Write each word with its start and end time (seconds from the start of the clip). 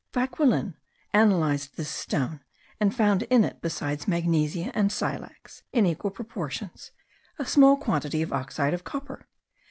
Vauquelin 0.15 0.73
analysed 1.13 1.77
this 1.77 1.91
stone, 1.91 2.39
and 2.79 2.95
found 2.95 3.21
in 3.29 3.43
it, 3.43 3.61
beside 3.61 4.07
magnesia 4.07 4.71
and 4.75 4.91
silex 4.91 5.61
in 5.73 5.85
equal 5.85 6.09
portions, 6.09 6.89
a 7.37 7.45
small 7.45 7.77
quantity 7.77 8.23
of 8.23 8.33
oxide 8.33 8.73
of 8.73 8.83
copper. 8.83 9.27